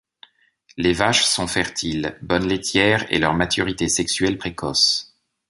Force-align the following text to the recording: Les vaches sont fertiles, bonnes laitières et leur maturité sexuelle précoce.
Les 0.77 0.93
vaches 0.93 1.25
sont 1.25 1.45
fertiles, 1.45 2.17
bonnes 2.23 2.47
laitières 2.47 3.05
et 3.13 3.19
leur 3.19 3.35
maturité 3.35 3.87
sexuelle 3.87 4.39
précoce. 4.39 5.15